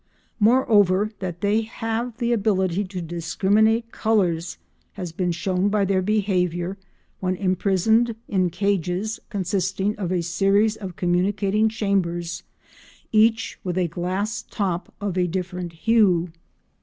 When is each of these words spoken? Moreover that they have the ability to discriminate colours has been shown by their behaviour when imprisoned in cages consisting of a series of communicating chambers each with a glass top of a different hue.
Moreover 0.39 1.11
that 1.19 1.41
they 1.41 1.61
have 1.61 2.17
the 2.17 2.31
ability 2.33 2.85
to 2.85 3.03
discriminate 3.03 3.91
colours 3.91 4.57
has 4.93 5.11
been 5.11 5.31
shown 5.31 5.69
by 5.69 5.85
their 5.85 6.01
behaviour 6.01 6.75
when 7.19 7.35
imprisoned 7.35 8.15
in 8.27 8.49
cages 8.49 9.19
consisting 9.29 9.95
of 9.97 10.11
a 10.11 10.23
series 10.23 10.75
of 10.75 10.95
communicating 10.95 11.69
chambers 11.69 12.41
each 13.11 13.59
with 13.63 13.77
a 13.77 13.87
glass 13.89 14.41
top 14.41 14.91
of 14.99 15.19
a 15.19 15.27
different 15.27 15.71
hue. 15.73 16.31